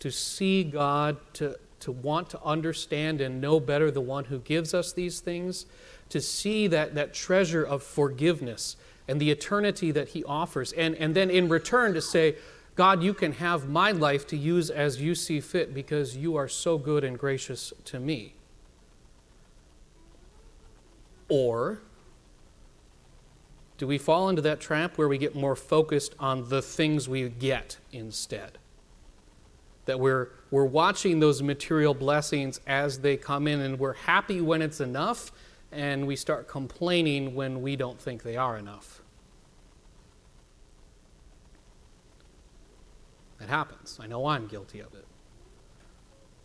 to 0.00 0.10
see 0.10 0.64
God, 0.64 1.16
to, 1.34 1.56
to 1.80 1.92
want 1.92 2.28
to 2.30 2.42
understand 2.42 3.20
and 3.20 3.40
know 3.40 3.60
better 3.60 3.90
the 3.90 4.00
one 4.00 4.24
who 4.24 4.40
gives 4.40 4.74
us 4.74 4.92
these 4.92 5.20
things, 5.20 5.66
to 6.08 6.20
see 6.20 6.66
that, 6.66 6.96
that 6.96 7.14
treasure 7.14 7.62
of 7.62 7.82
forgiveness 7.82 8.76
and 9.06 9.20
the 9.20 9.30
eternity 9.30 9.92
that 9.92 10.08
He 10.08 10.24
offers, 10.24 10.72
and, 10.72 10.96
and 10.96 11.14
then 11.14 11.30
in 11.30 11.48
return 11.48 11.94
to 11.94 12.02
say, 12.02 12.34
God, 12.74 13.02
you 13.02 13.14
can 13.14 13.32
have 13.32 13.68
my 13.68 13.92
life 13.92 14.26
to 14.26 14.36
use 14.36 14.70
as 14.70 15.00
you 15.00 15.14
see 15.14 15.40
fit 15.40 15.72
because 15.72 16.16
you 16.16 16.36
are 16.36 16.48
so 16.48 16.76
good 16.76 17.04
and 17.04 17.16
gracious 17.16 17.72
to 17.84 18.00
me. 18.00 18.35
Or 21.28 21.80
do 23.78 23.86
we 23.86 23.98
fall 23.98 24.28
into 24.28 24.42
that 24.42 24.60
trap 24.60 24.96
where 24.96 25.08
we 25.08 25.18
get 25.18 25.34
more 25.34 25.56
focused 25.56 26.14
on 26.18 26.48
the 26.48 26.62
things 26.62 27.08
we 27.08 27.28
get 27.28 27.78
instead? 27.92 28.58
That 29.84 30.00
we're, 30.00 30.30
we're 30.50 30.64
watching 30.64 31.20
those 31.20 31.42
material 31.42 31.94
blessings 31.94 32.60
as 32.66 33.00
they 33.00 33.16
come 33.16 33.46
in 33.46 33.60
and 33.60 33.78
we're 33.78 33.94
happy 33.94 34.40
when 34.40 34.62
it's 34.62 34.80
enough 34.80 35.30
and 35.72 36.06
we 36.06 36.16
start 36.16 36.48
complaining 36.48 37.34
when 37.34 37.60
we 37.60 37.76
don't 37.76 38.00
think 38.00 38.22
they 38.22 38.36
are 38.36 38.56
enough. 38.56 39.02
That 43.38 43.48
happens. 43.48 43.98
I 44.00 44.06
know 44.06 44.26
I'm 44.26 44.46
guilty 44.46 44.80
of 44.80 44.94
it. 44.94 45.05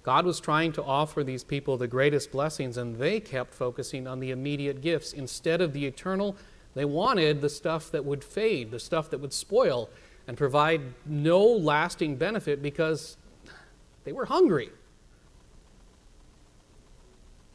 God 0.03 0.25
was 0.25 0.39
trying 0.39 0.71
to 0.73 0.83
offer 0.83 1.23
these 1.23 1.43
people 1.43 1.77
the 1.77 1.87
greatest 1.87 2.31
blessings, 2.31 2.77
and 2.77 2.95
they 2.95 3.19
kept 3.19 3.53
focusing 3.53 4.07
on 4.07 4.19
the 4.19 4.31
immediate 4.31 4.81
gifts. 4.81 5.13
Instead 5.13 5.61
of 5.61 5.73
the 5.73 5.85
eternal, 5.85 6.35
they 6.73 6.85
wanted 6.85 7.41
the 7.41 7.49
stuff 7.49 7.91
that 7.91 8.03
would 8.03 8.23
fade, 8.23 8.71
the 8.71 8.79
stuff 8.79 9.09
that 9.11 9.19
would 9.19 9.33
spoil, 9.33 9.89
and 10.27 10.37
provide 10.37 10.81
no 11.05 11.43
lasting 11.43 12.15
benefit 12.15 12.61
because 12.63 13.17
they 14.03 14.11
were 14.11 14.25
hungry. 14.25 14.69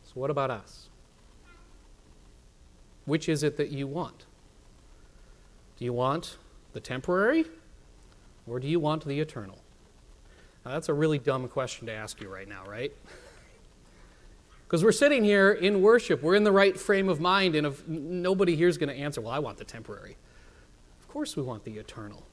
So, 0.05 0.12
what 0.15 0.31
about 0.31 0.50
us? 0.50 0.88
Which 3.07 3.29
is 3.29 3.43
it 3.43 3.57
that 3.57 3.71
you 3.71 3.87
want? 3.87 4.26
Do 5.79 5.85
you 5.85 5.93
want 5.93 6.38
the 6.73 6.81
temporary, 6.81 7.45
or 8.47 8.61
do 8.61 8.69
you 8.69 8.79
want 8.79 9.05
the 9.05 9.19
eternal? 9.19 9.59
Now, 10.66 10.73
that's 10.73 10.88
a 10.88 10.94
really 10.94 11.20
dumb 11.20 11.46
question 11.46 11.87
to 11.87 11.92
ask 11.92 12.20
you 12.20 12.28
right 12.28 12.49
now, 12.49 12.64
right? 12.66 12.92
Because 14.64 14.82
we're 14.82 14.90
sitting 14.90 15.23
here 15.23 15.52
in 15.52 15.80
worship, 15.80 16.25
we're 16.25 16.35
in 16.35 16.42
the 16.42 16.50
right 16.50 16.76
frame 16.76 17.08
of 17.08 17.20
mind, 17.20 17.54
and 17.54 17.68
if 17.68 17.87
nobody 17.87 18.56
here 18.56 18.66
is 18.66 18.76
going 18.76 18.88
to 18.88 18.94
answer, 18.96 19.20
well, 19.20 19.30
I 19.30 19.38
want 19.38 19.58
the 19.58 19.64
temporary. 19.64 20.16
Of 20.99 21.06
course, 21.06 21.37
we 21.37 21.44
want 21.44 21.62
the 21.62 21.75
eternal. 21.75 22.26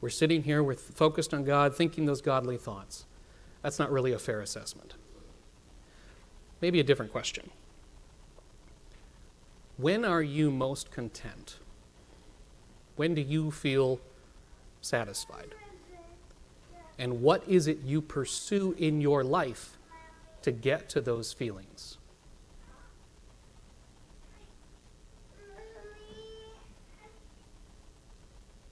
We're 0.00 0.08
sitting 0.08 0.44
here, 0.44 0.62
we're 0.62 0.76
focused 0.76 1.34
on 1.34 1.44
God, 1.44 1.76
thinking 1.76 2.06
those 2.06 2.22
godly 2.22 2.56
thoughts. 2.56 3.04
That's 3.60 3.78
not 3.78 3.92
really 3.92 4.12
a 4.12 4.18
fair 4.18 4.40
assessment. 4.40 4.94
Maybe 6.62 6.80
a 6.80 6.84
different 6.84 7.12
question. 7.12 7.50
When 9.76 10.06
are 10.06 10.22
you 10.22 10.50
most 10.50 10.90
content? 10.90 11.58
When 12.96 13.14
do 13.14 13.20
you 13.20 13.50
feel 13.50 14.00
satisfied? 14.80 15.54
And 16.98 17.20
what 17.20 17.42
is 17.48 17.66
it 17.66 17.78
you 17.84 18.00
pursue 18.00 18.74
in 18.78 19.00
your 19.00 19.24
life 19.24 19.76
to 20.42 20.52
get 20.52 20.88
to 20.90 21.00
those 21.00 21.32
feelings? 21.32 21.98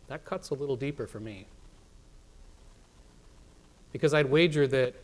That 0.09 0.25
cuts 0.25 0.51
a 0.51 0.55
little 0.55 0.77
deeper 0.77 1.07
for 1.07 1.21
me. 1.21 1.47
Because 3.93 4.15
I'd 4.15 4.27
wager 4.27 4.67
that 4.69 4.95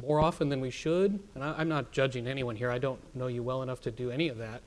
more 0.00 0.20
often 0.20 0.48
than 0.48 0.60
we 0.60 0.70
should, 0.70 1.18
and 1.34 1.42
I, 1.42 1.60
am 1.60 1.68
not 1.68 1.90
judging 1.90 2.26
anyone 2.26 2.54
here, 2.54 2.70
I 2.70 2.78
don't 2.78 3.00
know 3.14 3.26
you 3.26 3.42
well 3.42 3.62
enough 3.62 3.80
to 3.82 3.90
do 3.90 4.10
any 4.10 4.28
of 4.28 4.38
that, 4.38 4.62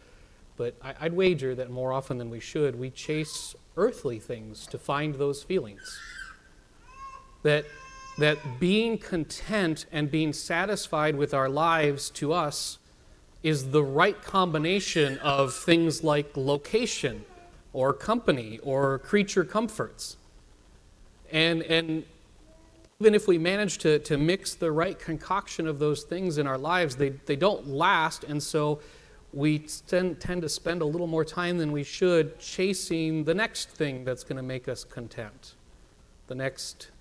but 0.58 0.76
I, 0.84 0.96
I'd 1.02 1.14
wager 1.14 1.56
that 1.56 1.70
more 1.70 1.94
often 1.94 2.18
than 2.18 2.30
we 2.30 2.40
should, 2.40 2.78
we 2.78 2.90
chase 2.90 3.56
earthly 3.78 4.20
things 4.20 4.68
to 4.68 4.78
find 4.78 5.16
those 5.16 5.44
feelings 5.44 6.00
that, 7.44 7.66
that 8.18 8.60
being 8.60 8.98
content 8.98 9.86
and 9.92 10.10
being 10.10 10.34
satisfied 10.34 11.16
with 11.16 11.34
our 11.34 11.50
lives 11.50 12.10
to 12.12 12.34
us 12.34 12.80
is 13.44 13.72
the 13.72 13.84
right 13.84 14.22
combination 14.22 15.18
of 15.20 15.54
things 15.54 16.04
like 16.04 16.36
location 16.36 17.26
or 17.74 17.94
company 17.94 18.60
or 18.64 19.00
creature 19.00 19.44
comforts. 19.44 20.18
And, 21.32 21.62
and 21.64 22.06
even 23.00 23.16
if 23.16 23.28
we 23.28 23.38
manage 23.38 23.80
to, 23.80 24.00
to 24.00 24.18
mix 24.18 24.54
the 24.56 24.72
right 24.72 24.98
concoction 24.98 25.68
of 25.68 25.80
those 25.80 26.04
things 26.04 26.38
in 26.38 26.48
our 26.48 26.58
lives, 26.58 26.96
they, 26.96 27.10
they 27.10 27.36
don't 27.36 27.68
last. 27.68 28.24
And 28.24 28.42
so 28.42 28.80
we 29.34 29.60
tend, 29.60 30.22
tend 30.22 30.44
to 30.44 30.50
spend 30.50 30.82
a 30.82 30.86
little 30.86 31.08
more 31.08 31.26
time 31.26 31.58
than 31.58 31.72
we 31.72 31.84
should 31.84 32.40
chasing 32.40 33.26
the 33.26 33.34
next 33.34 33.72
thing 33.72 34.06
that's 34.06 34.24
going 34.24 34.38
to 34.38 34.44
make 34.44 34.70
us 34.70 34.86
content, 34.86 35.56
the 36.28 36.36
next 36.36 36.92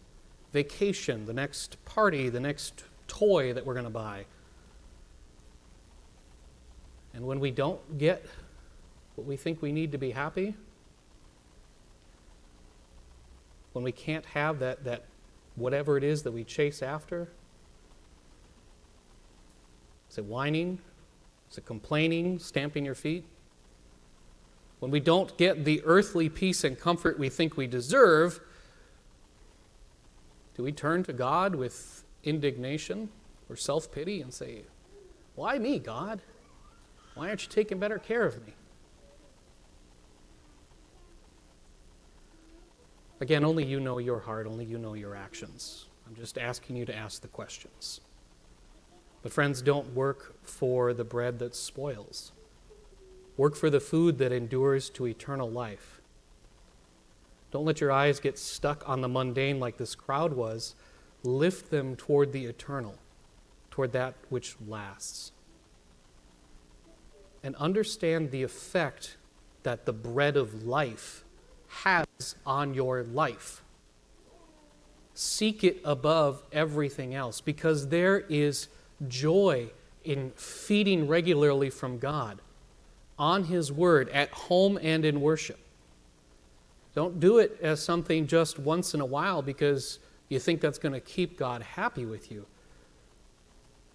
vacation, 0.52 1.26
the 1.26 1.32
next 1.32 1.82
party, 1.84 2.28
the 2.28 2.40
next 2.40 2.84
toy 3.08 3.52
that 3.52 3.64
we're 3.64 3.74
going 3.74 3.84
to 3.84 3.90
buy. 3.90 4.24
And 7.14 7.26
when 7.26 7.40
we 7.40 7.50
don't 7.50 7.98
get 7.98 8.24
what 9.16 9.26
we 9.26 9.36
think 9.36 9.60
we 9.60 9.72
need 9.72 9.92
to 9.92 9.98
be 9.98 10.10
happy, 10.10 10.54
when 13.72 13.84
we 13.84 13.92
can't 13.92 14.24
have 14.26 14.58
that, 14.60 14.84
that 14.84 15.04
whatever 15.56 15.96
it 15.96 16.04
is 16.04 16.22
that 16.22 16.32
we 16.32 16.44
chase 16.44 16.82
after, 16.82 17.28
is 20.10 20.18
it 20.18 20.24
whining? 20.24 20.78
Is 21.50 21.58
it 21.58 21.66
complaining, 21.66 22.38
stamping 22.38 22.84
your 22.84 22.94
feet? 22.94 23.24
When 24.80 24.90
we 24.90 25.00
don't 25.00 25.36
get 25.38 25.64
the 25.64 25.82
earthly 25.84 26.28
peace 26.28 26.64
and 26.64 26.78
comfort 26.78 27.18
we 27.18 27.28
think 27.28 27.56
we 27.56 27.66
deserve, 27.66 28.40
do 30.54 30.62
we 30.62 30.72
turn 30.72 31.02
to 31.04 31.12
God 31.12 31.54
with 31.54 32.04
indignation 32.24 33.08
or 33.48 33.56
self 33.56 33.90
pity 33.90 34.20
and 34.20 34.32
say, 34.32 34.62
Why 35.34 35.58
me, 35.58 35.78
God? 35.78 36.20
Why 37.14 37.28
aren't 37.28 37.44
you 37.44 37.50
taking 37.50 37.78
better 37.78 37.98
care 37.98 38.24
of 38.24 38.44
me? 38.46 38.54
Again, 43.20 43.44
only 43.44 43.64
you 43.64 43.78
know 43.78 43.98
your 43.98 44.18
heart, 44.18 44.46
only 44.46 44.64
you 44.64 44.78
know 44.78 44.94
your 44.94 45.14
actions. 45.14 45.86
I'm 46.06 46.16
just 46.16 46.36
asking 46.36 46.76
you 46.76 46.84
to 46.86 46.94
ask 46.94 47.22
the 47.22 47.28
questions. 47.28 48.00
But, 49.22 49.32
friends, 49.32 49.62
don't 49.62 49.94
work 49.94 50.34
for 50.42 50.92
the 50.92 51.04
bread 51.04 51.38
that 51.38 51.54
spoils. 51.54 52.32
Work 53.36 53.54
for 53.54 53.70
the 53.70 53.78
food 53.78 54.18
that 54.18 54.32
endures 54.32 54.90
to 54.90 55.06
eternal 55.06 55.48
life. 55.48 56.01
Don't 57.52 57.66
let 57.66 57.80
your 57.80 57.92
eyes 57.92 58.18
get 58.18 58.38
stuck 58.38 58.88
on 58.88 59.02
the 59.02 59.08
mundane 59.08 59.60
like 59.60 59.76
this 59.76 59.94
crowd 59.94 60.32
was. 60.32 60.74
Lift 61.22 61.70
them 61.70 61.94
toward 61.94 62.32
the 62.32 62.46
eternal, 62.46 62.96
toward 63.70 63.92
that 63.92 64.14
which 64.30 64.56
lasts. 64.66 65.32
And 67.44 67.54
understand 67.56 68.30
the 68.30 68.42
effect 68.42 69.16
that 69.62 69.84
the 69.84 69.92
bread 69.92 70.36
of 70.36 70.64
life 70.64 71.24
has 71.68 72.06
on 72.46 72.74
your 72.74 73.02
life. 73.02 73.62
Seek 75.14 75.62
it 75.62 75.80
above 75.84 76.42
everything 76.52 77.14
else 77.14 77.40
because 77.40 77.88
there 77.88 78.20
is 78.20 78.68
joy 79.08 79.70
in 80.04 80.32
feeding 80.36 81.06
regularly 81.06 81.68
from 81.68 81.98
God 81.98 82.40
on 83.18 83.44
His 83.44 83.70
Word 83.70 84.08
at 84.08 84.30
home 84.30 84.78
and 84.80 85.04
in 85.04 85.20
worship. 85.20 85.58
Don't 86.94 87.20
do 87.20 87.38
it 87.38 87.58
as 87.62 87.82
something 87.82 88.26
just 88.26 88.58
once 88.58 88.94
in 88.94 89.00
a 89.00 89.06
while 89.06 89.42
because 89.42 89.98
you 90.28 90.38
think 90.38 90.60
that's 90.60 90.78
going 90.78 90.92
to 90.92 91.00
keep 91.00 91.38
God 91.38 91.62
happy 91.62 92.04
with 92.04 92.30
you. 92.30 92.46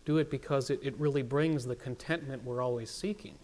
Do 0.05 0.17
it 0.17 0.31
because 0.31 0.69
it, 0.69 0.79
it 0.81 0.95
really 0.97 1.21
brings 1.21 1.65
the 1.65 1.75
contentment 1.75 2.43
we're 2.43 2.61
always 2.61 2.89
seeking. 2.89 3.35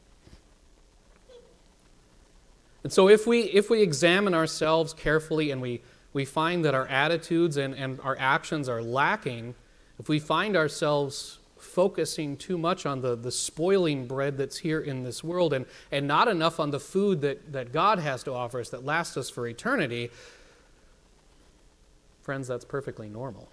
And 2.83 2.91
so 2.91 3.07
if 3.07 3.25
we 3.25 3.41
if 3.41 3.69
we 3.69 3.81
examine 3.81 4.33
ourselves 4.33 4.93
carefully 4.93 5.51
and 5.51 5.61
we, 5.61 5.81
we 6.11 6.25
find 6.25 6.65
that 6.65 6.73
our 6.73 6.85
attitudes 6.87 7.57
and, 7.57 7.73
and 7.75 7.99
our 8.01 8.17
actions 8.19 8.67
are 8.67 8.81
lacking, 8.81 9.55
if 9.99 10.09
we 10.09 10.19
find 10.19 10.57
ourselves 10.57 11.39
focusing 11.63 12.37
too 12.37 12.57
much 12.57 12.85
on 12.85 13.01
the, 13.01 13.15
the 13.15 13.31
spoiling 13.31 14.05
bread 14.05 14.37
that's 14.37 14.57
here 14.57 14.79
in 14.79 15.03
this 15.03 15.23
world 15.23 15.53
and, 15.53 15.65
and 15.91 16.07
not 16.07 16.27
enough 16.27 16.59
on 16.59 16.71
the 16.71 16.79
food 16.79 17.21
that, 17.21 17.51
that 17.53 17.71
God 17.71 17.99
has 17.99 18.23
to 18.23 18.33
offer 18.33 18.59
us 18.59 18.69
that 18.69 18.85
lasts 18.85 19.17
us 19.17 19.29
for 19.29 19.47
eternity, 19.47 20.11
friends, 22.21 22.47
that's 22.47 22.65
perfectly 22.65 23.09
normal. 23.09 23.49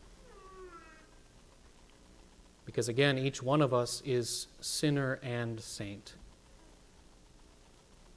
Because 2.66 2.88
again, 2.88 3.18
each 3.18 3.42
one 3.42 3.62
of 3.62 3.74
us 3.74 4.02
is 4.04 4.46
sinner 4.60 5.18
and 5.22 5.60
saint. 5.60 6.14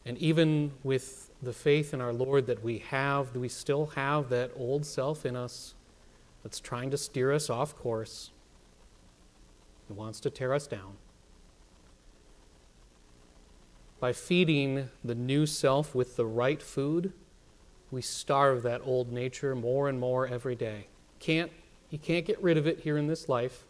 And 0.06 0.18
even 0.18 0.74
with 0.84 1.32
the 1.42 1.54
faith 1.54 1.94
in 1.94 2.02
our 2.02 2.14
Lord 2.14 2.48
that 2.48 2.64
we 2.64 2.80
have, 2.80 3.34
do 3.34 3.40
we 3.40 3.50
still 3.50 3.88
have 3.88 4.30
that 4.30 4.52
old 4.56 4.86
self 4.86 5.26
in 5.26 5.36
us 5.36 5.74
that's 6.44 6.60
trying 6.60 6.92
to 6.92 6.98
steer 6.98 7.32
us 7.32 7.50
off 7.50 7.76
course. 7.76 8.30
He 9.94 10.00
wants 10.00 10.20
to 10.22 10.32
tear 10.32 10.56
us 10.56 10.66
down. 10.66 10.94
By 14.00 14.12
feeding 14.12 14.90
the 15.04 15.14
new 15.14 15.46
self 15.46 15.94
with 15.94 16.16
the 16.16 16.26
right 16.26 16.64
food, 16.64 17.14
we 17.92 18.02
starve 18.02 18.64
that 18.64 18.82
old 18.84 19.12
nature 19.12 19.54
more 19.54 19.88
and 19.88 20.00
more 20.00 20.28
every 20.28 20.56
day. 20.56 20.88
Can't, 21.20 21.52
you 21.92 22.00
can't 22.00 22.26
get 22.26 22.42
rid 22.42 22.58
of 22.58 22.66
it 22.66 22.80
here 22.80 22.98
in 22.98 23.06
this 23.06 23.30
life, 23.30 23.66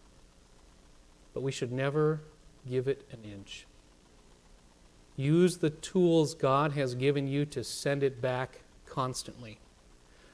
but 1.33 1.43
we 1.43 1.51
should 1.51 1.73
never 1.73 2.21
give 2.69 2.87
it 2.87 3.05
an 3.11 3.29
inch. 3.29 3.67
Use 5.17 5.57
the 5.57 5.71
tools 5.71 6.35
God 6.35 6.71
has 6.71 6.95
given 6.95 7.27
you 7.27 7.45
to 7.47 7.65
send 7.65 8.01
it 8.01 8.21
back 8.21 8.61
constantly. 8.85 9.59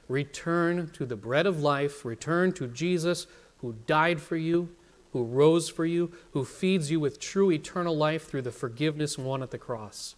Return 0.06 0.90
to 0.90 1.04
the 1.04 1.16
bread 1.16 1.46
of 1.46 1.60
life, 1.60 2.04
return 2.04 2.52
to 2.52 2.68
Jesus 2.68 3.26
who 3.58 3.74
died 3.88 4.20
for 4.20 4.36
you, 4.36 4.68
who 5.12 5.24
rose 5.24 5.68
for 5.68 5.84
you, 5.84 6.12
who 6.32 6.44
feeds 6.44 6.90
you 6.90 7.00
with 7.00 7.18
true 7.18 7.50
eternal 7.50 7.96
life 7.96 8.28
through 8.28 8.42
the 8.42 8.52
forgiveness 8.52 9.18
won 9.18 9.42
at 9.42 9.50
the 9.50 9.58
cross. 9.58 10.14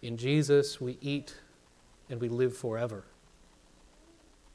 In 0.00 0.16
Jesus, 0.16 0.80
we 0.80 0.98
eat 1.00 1.36
and 2.08 2.20
we 2.20 2.28
live 2.28 2.56
forever. 2.56 3.04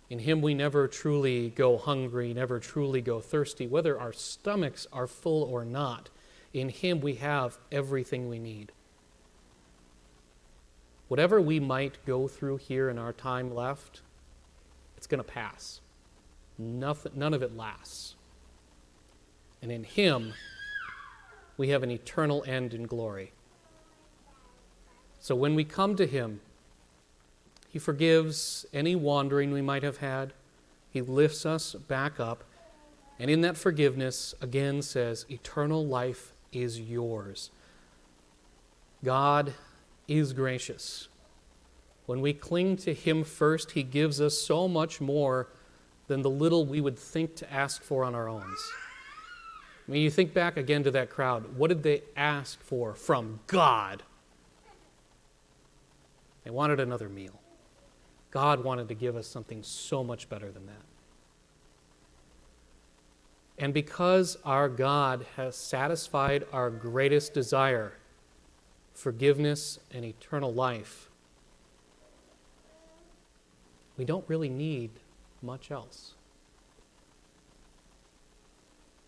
In 0.10 0.20
Him, 0.20 0.42
we 0.42 0.54
never 0.54 0.88
truly 0.88 1.50
go 1.50 1.78
hungry, 1.78 2.34
never 2.34 2.60
truly 2.60 3.02
go 3.02 3.20
thirsty, 3.20 3.68
whether 3.68 4.00
our 4.00 4.14
stomachs 4.14 4.88
are 4.92 5.08
full 5.08 5.44
or 5.44 5.66
not. 5.66 6.10
In 6.54 6.70
Him, 6.70 7.00
we 7.00 7.16
have 7.16 7.60
everything 7.72 8.28
we 8.28 8.40
need. 8.40 8.72
Whatever 11.08 11.42
we 11.42 11.60
might 11.60 12.04
go 12.06 12.28
through 12.28 12.58
here 12.58 12.90
in 12.90 12.98
our 12.98 13.14
time 13.14 13.54
left, 13.54 14.02
it's 14.98 15.08
going 15.08 15.24
to 15.24 15.24
pass. 15.24 15.82
Nothing, 16.60 17.14
none 17.16 17.34
of 17.34 17.42
it 17.42 17.56
lasts. 17.56 18.16
And 19.62 19.72
in 19.72 19.86
Him, 19.86 20.34
we 21.58 21.70
have 21.70 21.84
an 21.84 21.90
eternal 21.90 22.44
end 22.46 22.74
in 22.74 22.84
glory. 22.84 23.32
So 25.22 25.36
when 25.36 25.56
we 25.56 25.64
come 25.64 25.96
to 25.96 26.06
Him, 26.06 26.42
He 27.70 27.80
forgives 27.80 28.66
any 28.74 28.96
wandering 28.96 29.52
we 29.52 29.62
might 29.62 29.84
have 29.84 29.98
had, 29.98 30.34
He 30.92 31.02
lifts 31.02 31.46
us 31.46 31.74
back 31.74 32.20
up, 32.20 32.44
and 33.18 33.32
in 33.32 33.42
that 33.42 33.58
forgiveness, 33.58 34.34
again 34.42 34.82
says, 34.82 35.26
eternal 35.30 35.86
life 35.86 36.34
is 36.52 36.80
yours. 36.80 37.52
God 39.04 39.54
is 40.08 40.34
gracious. 40.34 41.08
When 42.06 42.22
we 42.22 42.34
cling 42.34 42.76
to 42.78 42.94
Him 42.94 43.24
first, 43.24 43.72
He 43.72 43.84
gives 43.84 44.20
us 44.20 44.38
so 44.38 44.68
much 44.68 45.00
more 45.00 45.48
than 46.10 46.24
the 46.24 46.30
little 46.30 46.66
we 46.66 46.82
would 46.82 47.00
think 47.00 47.36
to 47.36 47.54
ask 47.54 47.84
for 47.84 48.04
on 48.04 48.16
our 48.16 48.28
own. 48.28 48.42
I 48.42 49.92
mean, 49.92 50.02
you 50.02 50.10
think 50.10 50.34
back 50.34 50.58
again 50.58 50.84
to 50.84 50.92
that 50.92 51.10
crowd. 51.10 51.56
What 51.56 51.70
did 51.70 51.84
they 51.84 52.02
ask 52.18 52.62
for 52.62 52.96
from 52.96 53.40
God? 53.48 54.04
They 56.44 56.50
wanted 56.50 56.80
another 56.80 57.10
meal. 57.10 57.40
God 58.32 58.64
wanted 58.64 58.88
to 58.88 58.96
give 58.96 59.16
us 59.16 59.28
something 59.28 59.62
so 59.62 60.04
much 60.04 60.28
better 60.30 60.52
than 60.52 60.66
that. 60.66 60.82
And 63.60 63.72
because 63.72 64.38
our 64.44 64.68
God 64.68 65.28
has 65.36 65.56
satisfied 65.56 66.46
our 66.52 66.72
greatest 66.72 67.36
desire, 67.36 67.94
forgiveness 68.94 69.80
and 69.92 70.04
eternal 70.04 70.52
life, 70.52 71.10
we 73.96 74.06
don't 74.06 74.24
really 74.28 74.50
need 74.50 74.90
much 75.42 75.72
else. 75.72 76.14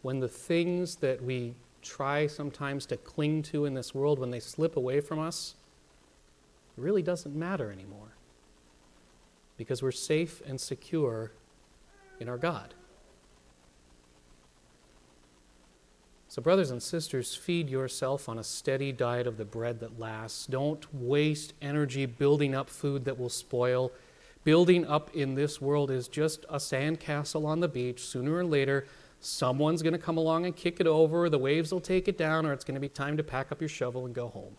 When 0.01 0.19
the 0.19 0.27
things 0.27 0.95
that 0.97 1.23
we 1.23 1.55
try 1.81 2.27
sometimes 2.27 2.85
to 2.87 2.97
cling 2.97 3.43
to 3.43 3.65
in 3.65 3.73
this 3.73 3.93
world, 3.93 4.19
when 4.19 4.31
they 4.31 4.39
slip 4.39 4.75
away 4.75 5.01
from 5.01 5.19
us, 5.19 5.55
it 6.77 6.81
really 6.81 7.01
doesn't 7.01 7.35
matter 7.35 7.71
anymore 7.71 8.15
because 9.57 9.83
we're 9.83 9.91
safe 9.91 10.41
and 10.45 10.59
secure 10.59 11.31
in 12.19 12.27
our 12.27 12.37
God. 12.37 12.73
So, 16.31 16.41
brothers 16.41 16.71
and 16.71 16.81
sisters, 16.81 17.35
feed 17.35 17.69
yourself 17.69 18.29
on 18.29 18.39
a 18.39 18.43
steady 18.43 18.93
diet 18.93 19.27
of 19.27 19.35
the 19.35 19.43
bread 19.43 19.81
that 19.81 19.99
lasts. 19.99 20.47
Don't 20.47 20.85
waste 20.93 21.53
energy 21.61 22.05
building 22.05 22.55
up 22.55 22.69
food 22.69 23.03
that 23.03 23.19
will 23.19 23.27
spoil 23.27 23.91
building 24.43 24.85
up 24.85 25.15
in 25.15 25.35
this 25.35 25.61
world 25.61 25.91
is 25.91 26.07
just 26.07 26.45
a 26.49 26.57
sandcastle 26.57 27.45
on 27.45 27.59
the 27.59 27.67
beach. 27.67 28.03
Sooner 28.03 28.35
or 28.35 28.45
later, 28.45 28.87
someone's 29.19 29.81
going 29.81 29.93
to 29.93 29.99
come 29.99 30.17
along 30.17 30.45
and 30.45 30.55
kick 30.55 30.79
it 30.79 30.87
over, 30.87 31.29
the 31.29 31.37
waves 31.37 31.71
will 31.71 31.81
take 31.81 32.07
it 32.07 32.17
down, 32.17 32.45
or 32.45 32.53
it's 32.53 32.65
going 32.65 32.75
to 32.75 32.81
be 32.81 32.89
time 32.89 33.17
to 33.17 33.23
pack 33.23 33.51
up 33.51 33.61
your 33.61 33.69
shovel 33.69 34.05
and 34.05 34.15
go 34.15 34.27
home. 34.29 34.55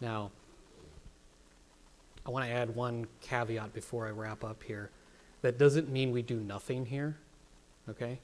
Now, 0.00 0.30
I 2.26 2.30
want 2.30 2.46
to 2.46 2.50
add 2.50 2.74
one 2.74 3.06
caveat 3.20 3.74
before 3.74 4.06
I 4.06 4.10
wrap 4.10 4.44
up 4.44 4.62
here. 4.62 4.90
That 5.42 5.58
doesn't 5.58 5.90
mean 5.90 6.10
we 6.10 6.22
do 6.22 6.40
nothing 6.40 6.86
here, 6.86 7.18
okay? 7.88 8.20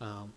Um, 0.00 0.32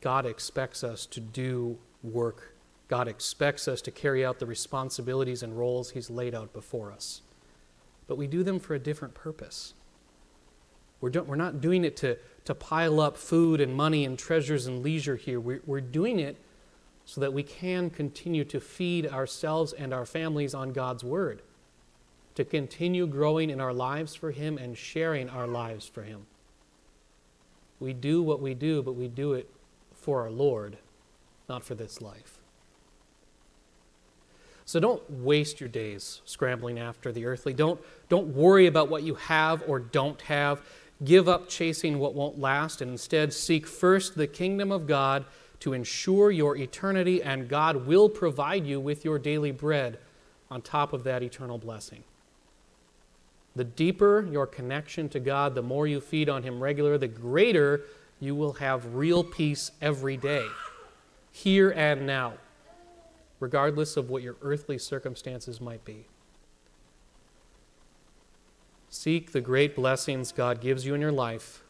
God 0.00 0.24
expects 0.24 0.82
us 0.82 1.04
to 1.06 1.20
do 1.20 1.78
work 2.02 2.51
God 2.92 3.08
expects 3.08 3.68
us 3.68 3.80
to 3.80 3.90
carry 3.90 4.22
out 4.22 4.38
the 4.38 4.44
responsibilities 4.44 5.42
and 5.42 5.58
roles 5.58 5.92
He's 5.92 6.10
laid 6.10 6.34
out 6.34 6.52
before 6.52 6.92
us. 6.92 7.22
But 8.06 8.18
we 8.18 8.26
do 8.26 8.42
them 8.42 8.60
for 8.60 8.74
a 8.74 8.78
different 8.78 9.14
purpose. 9.14 9.72
We're, 11.00 11.08
do, 11.08 11.22
we're 11.22 11.36
not 11.36 11.62
doing 11.62 11.86
it 11.86 11.96
to, 11.96 12.18
to 12.44 12.54
pile 12.54 13.00
up 13.00 13.16
food 13.16 13.62
and 13.62 13.74
money 13.74 14.04
and 14.04 14.18
treasures 14.18 14.66
and 14.66 14.82
leisure 14.82 15.16
here. 15.16 15.40
We're, 15.40 15.62
we're 15.64 15.80
doing 15.80 16.20
it 16.20 16.36
so 17.06 17.22
that 17.22 17.32
we 17.32 17.42
can 17.42 17.88
continue 17.88 18.44
to 18.44 18.60
feed 18.60 19.06
ourselves 19.06 19.72
and 19.72 19.94
our 19.94 20.04
families 20.04 20.52
on 20.52 20.74
God's 20.74 21.02
Word, 21.02 21.40
to 22.34 22.44
continue 22.44 23.06
growing 23.06 23.48
in 23.48 23.58
our 23.58 23.72
lives 23.72 24.14
for 24.14 24.32
Him 24.32 24.58
and 24.58 24.76
sharing 24.76 25.30
our 25.30 25.46
lives 25.46 25.86
for 25.86 26.02
Him. 26.02 26.26
We 27.80 27.94
do 27.94 28.22
what 28.22 28.42
we 28.42 28.52
do, 28.52 28.82
but 28.82 28.96
we 28.96 29.08
do 29.08 29.32
it 29.32 29.48
for 29.94 30.20
our 30.20 30.30
Lord, 30.30 30.76
not 31.48 31.64
for 31.64 31.74
this 31.74 32.02
life. 32.02 32.41
So 34.64 34.80
don't 34.80 35.02
waste 35.10 35.60
your 35.60 35.68
days 35.68 36.22
scrambling 36.24 36.78
after 36.78 37.12
the 37.12 37.26
earthly. 37.26 37.52
Don't, 37.52 37.80
don't 38.08 38.28
worry 38.28 38.66
about 38.66 38.88
what 38.88 39.02
you 39.02 39.14
have 39.16 39.62
or 39.66 39.78
don't 39.80 40.20
have. 40.22 40.62
Give 41.04 41.28
up 41.28 41.48
chasing 41.48 41.98
what 41.98 42.14
won't 42.14 42.38
last 42.38 42.80
and 42.80 42.90
instead 42.90 43.32
seek 43.32 43.66
first 43.66 44.16
the 44.16 44.26
kingdom 44.26 44.70
of 44.70 44.86
God 44.86 45.24
to 45.60 45.72
ensure 45.72 46.32
your 46.32 46.56
eternity, 46.56 47.22
and 47.22 47.48
God 47.48 47.86
will 47.86 48.08
provide 48.08 48.66
you 48.66 48.80
with 48.80 49.04
your 49.04 49.16
daily 49.16 49.52
bread 49.52 49.98
on 50.50 50.60
top 50.60 50.92
of 50.92 51.04
that 51.04 51.22
eternal 51.22 51.56
blessing. 51.56 52.02
The 53.54 53.64
deeper 53.64 54.26
your 54.28 54.46
connection 54.46 55.08
to 55.10 55.20
God, 55.20 55.54
the 55.54 55.62
more 55.62 55.86
you 55.86 56.00
feed 56.00 56.28
on 56.28 56.42
Him 56.42 56.60
regular, 56.60 56.98
the 56.98 57.06
greater 57.06 57.82
you 58.18 58.34
will 58.34 58.54
have 58.54 58.94
real 58.94 59.22
peace 59.22 59.70
every 59.80 60.16
day, 60.16 60.46
here 61.30 61.70
and 61.70 62.06
now, 62.06 62.34
regardless 63.42 63.96
of 63.96 64.08
what 64.08 64.22
your 64.22 64.36
earthly 64.40 64.78
circumstances 64.78 65.60
might 65.60 65.84
be. 65.84 66.06
Seek 68.88 69.32
the 69.32 69.40
great 69.40 69.74
blessings 69.74 70.30
God 70.30 70.60
gives 70.60 70.86
you 70.86 70.94
in 70.94 71.00
your 71.00 71.12
life 71.12 71.64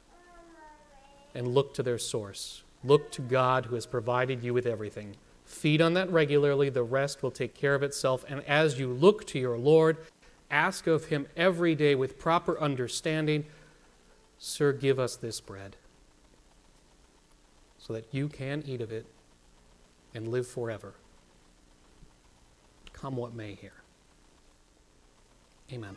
and 1.35 1.49
look 1.49 1.73
to 1.75 1.83
their 1.83 1.99
source. 1.99 2.63
Look 2.85 3.11
to 3.13 3.23
God 3.23 3.67
who 3.67 3.75
has 3.75 3.87
provided 3.87 4.45
you 4.45 4.53
with 4.53 4.67
everything. 4.67 5.17
Feed 5.47 5.81
on 5.81 5.95
that 5.95 6.11
regularly, 6.11 6.69
the 6.69 6.83
rest 6.83 7.23
will 7.23 7.31
take 7.31 7.55
care 7.55 7.75
of 7.75 7.83
itself. 7.83 8.25
And 8.29 8.43
as 8.45 8.79
you 8.79 8.89
look 8.89 9.27
to 9.29 9.39
your 9.39 9.57
Lord, 9.57 9.97
ask 10.51 10.87
of 10.87 11.07
him 11.07 11.27
every 11.37 11.75
day 11.75 11.95
with 11.95 12.19
proper 12.19 12.61
understanding 12.61 13.47
Sir, 14.45 14.73
give 14.73 14.99
us 14.99 15.15
this 15.15 15.41
bread 15.41 15.77
so 17.79 17.93
that 17.93 18.07
you 18.11 18.29
can 18.29 18.65
eat 18.67 18.81
of 18.81 18.91
it 18.91 19.07
and 20.13 20.27
live 20.27 20.49
forever. 20.49 20.95
Come 23.03 23.17
what 23.17 23.35
may 23.35 23.57
here. 23.57 23.73
Amen. 25.73 25.97